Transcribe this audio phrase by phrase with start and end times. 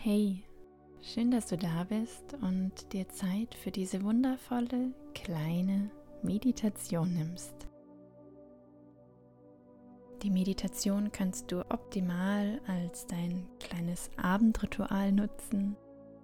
[0.00, 0.44] Hey,
[1.02, 5.90] schön, dass du da bist und dir Zeit für diese wundervolle kleine
[6.22, 7.66] Meditation nimmst.
[10.22, 15.76] Die Meditation kannst du optimal als dein kleines Abendritual nutzen.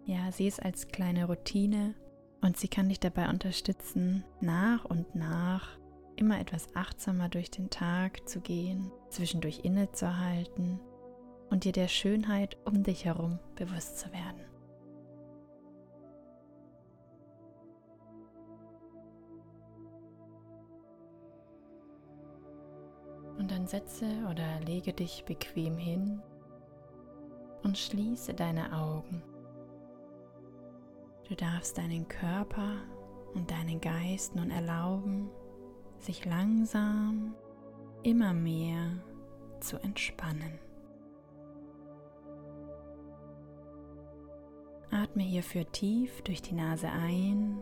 [0.07, 1.97] Ja, sieh es als kleine Routine
[2.43, 5.81] und sie kann dich dabei unterstützen, nach und nach
[6.15, 10.79] immer etwas achtsamer durch den Tag zu gehen, zwischendurch innezuhalten
[11.55, 14.41] und dir der Schönheit um dich herum bewusst zu werden.
[23.39, 26.21] Und dann setze oder lege dich bequem hin
[27.63, 29.23] und schließe deine Augen.
[31.29, 32.79] Du darfst deinen Körper
[33.33, 35.31] und deinen Geist nun erlauben,
[36.01, 37.37] sich langsam
[38.03, 38.91] immer mehr
[39.61, 40.64] zu entspannen.
[45.05, 47.59] Atme hierfür tief durch die Nase ein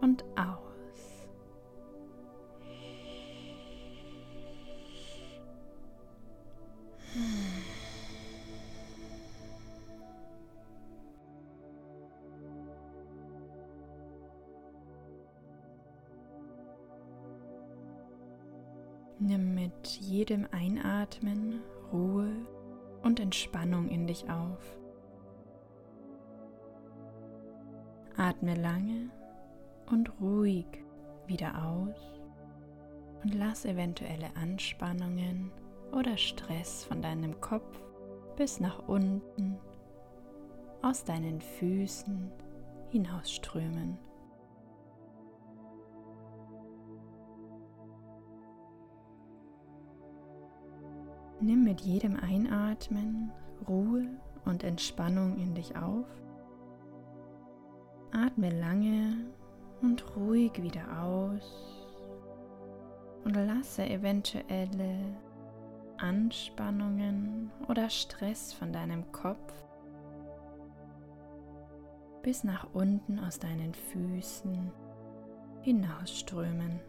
[0.00, 1.28] und aus.
[19.18, 21.60] Nimm mit jedem Einatmen
[21.92, 22.30] Ruhe
[23.02, 24.81] und Entspannung in dich auf.
[28.16, 29.10] Atme lange
[29.90, 30.66] und ruhig
[31.26, 32.20] wieder aus
[33.22, 35.50] und lass eventuelle Anspannungen
[35.92, 37.80] oder Stress von deinem Kopf
[38.36, 39.58] bis nach unten
[40.82, 42.30] aus deinen Füßen
[42.90, 43.98] hinausströmen.
[51.40, 53.32] Nimm mit jedem Einatmen
[53.66, 54.06] Ruhe
[54.44, 56.06] und Entspannung in dich auf
[58.12, 59.16] Atme lange
[59.80, 61.86] und ruhig wieder aus
[63.24, 65.16] und lasse eventuelle
[65.96, 69.52] Anspannungen oder Stress von deinem Kopf
[72.22, 74.70] bis nach unten aus deinen Füßen
[75.62, 76.80] hinausströmen.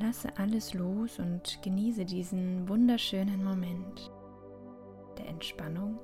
[0.00, 4.10] Lasse alles los und genieße diesen wunderschönen Moment
[5.18, 5.98] der Entspannung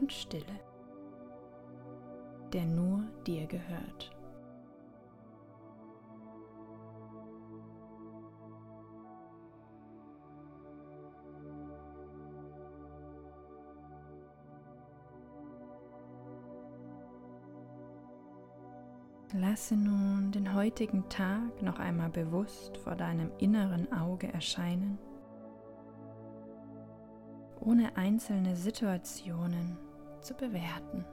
[0.00, 0.71] und Stille
[2.52, 4.12] der nur dir gehört.
[19.34, 24.98] Lasse nun den heutigen Tag noch einmal bewusst vor deinem inneren Auge erscheinen,
[27.58, 29.78] ohne einzelne Situationen
[30.20, 31.06] zu bewerten.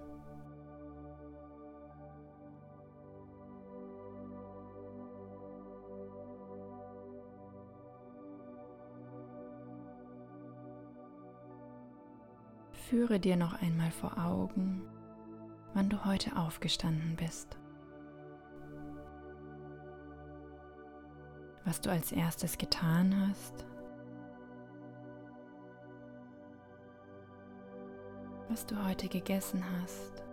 [12.90, 14.82] Führe dir noch einmal vor Augen,
[15.76, 17.56] wann du heute aufgestanden bist.
[21.66, 23.64] Was du als erstes getan hast.
[28.50, 30.24] Was du heute gegessen hast.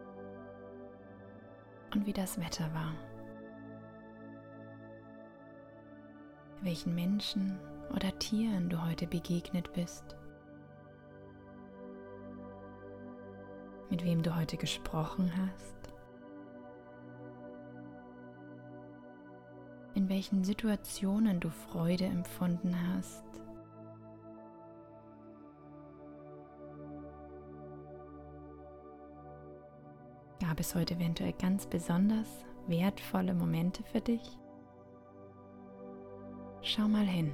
[1.92, 2.94] Und wie das Wetter war.
[6.62, 7.60] Welchen Menschen
[7.94, 10.16] oder Tieren du heute begegnet bist.
[13.90, 15.76] Mit wem du heute gesprochen hast,
[19.94, 23.24] in welchen Situationen du Freude empfunden hast.
[30.40, 32.28] Gab es heute eventuell ganz besonders
[32.66, 34.38] wertvolle Momente für dich?
[36.62, 37.32] Schau mal hin.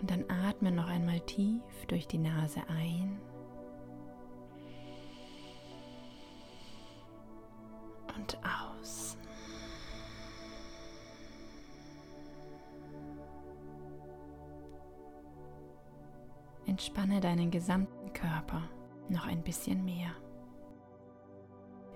[0.00, 3.20] Und dann atme noch einmal tief durch die Nase ein.
[8.16, 9.16] Und aus.
[16.66, 18.62] Entspanne deinen gesamten Körper
[19.08, 20.12] noch ein bisschen mehr.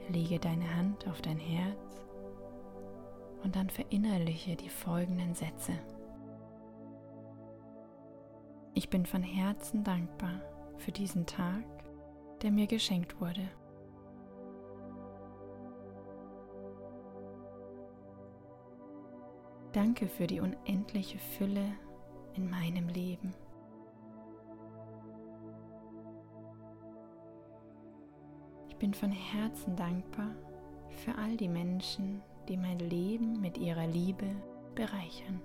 [0.09, 2.05] Lege deine Hand auf dein Herz
[3.43, 5.73] und dann verinnerliche die folgenden Sätze.
[8.77, 10.41] Ich bin von Herzen dankbar,
[10.79, 11.63] für diesen Tag,
[12.43, 13.49] der mir geschenkt wurde.
[19.73, 21.65] Danke für die unendliche Fülle
[22.35, 23.33] in meinem Leben.
[28.69, 30.35] Ich bin von Herzen dankbar
[31.05, 34.27] für all die Menschen, die mein Leben mit ihrer Liebe
[34.75, 35.41] bereichern.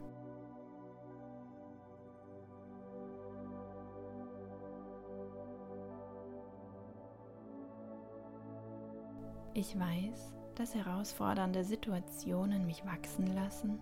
[9.60, 13.78] Ich weiß, dass herausfordernde Situationen mich wachsen lassen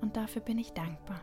[0.00, 1.20] und dafür bin ich dankbar.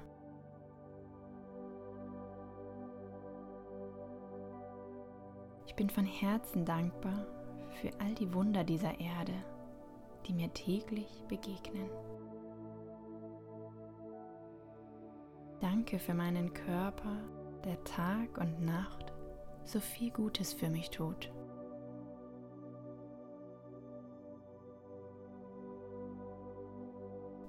[5.66, 7.26] Ich bin von Herzen dankbar
[7.82, 9.34] für all die Wunder dieser Erde,
[10.28, 11.90] die mir täglich begegnen.
[15.60, 17.18] Danke für meinen Körper,
[17.66, 19.12] der Tag und Nacht
[19.64, 21.32] so viel Gutes für mich tut.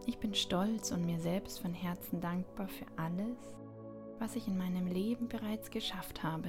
[0.05, 3.39] Ich bin stolz und mir selbst von Herzen dankbar für alles,
[4.19, 6.49] was ich in meinem Leben bereits geschafft habe.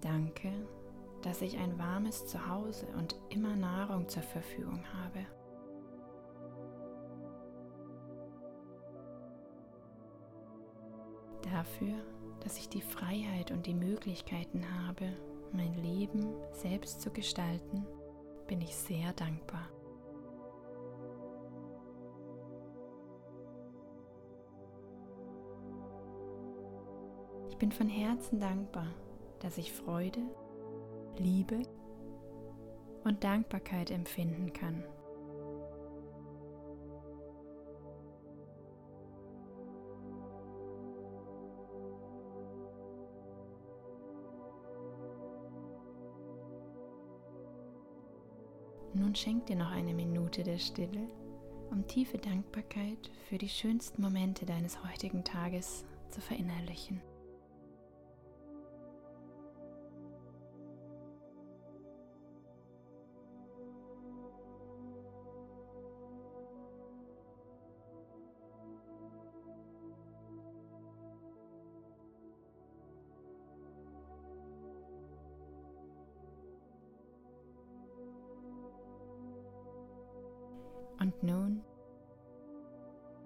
[0.00, 0.52] Danke,
[1.22, 5.24] dass ich ein warmes Zuhause und immer Nahrung zur Verfügung habe.
[11.42, 11.94] Dafür,
[12.40, 15.12] dass ich die Freiheit und die Möglichkeiten habe,
[15.52, 17.86] mein Leben selbst zu gestalten
[18.46, 19.68] bin ich sehr dankbar.
[27.48, 28.88] Ich bin von Herzen dankbar,
[29.40, 30.20] dass ich Freude,
[31.18, 31.62] Liebe
[33.04, 34.84] und Dankbarkeit empfinden kann.
[48.94, 51.08] Nun schenk dir noch eine Minute der Stille,
[51.70, 57.02] um tiefe Dankbarkeit für die schönsten Momente deines heutigen Tages zu verinnerlichen.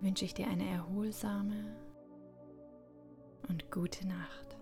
[0.09, 1.77] Wünsche ich dir eine erholsame
[3.47, 4.58] und gute Nacht.